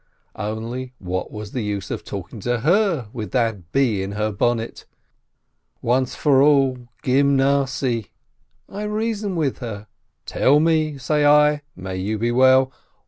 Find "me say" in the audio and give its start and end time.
10.59-11.23